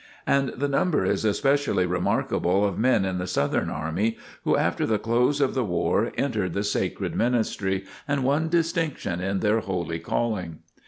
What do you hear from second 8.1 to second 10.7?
won distinction in their holy calling.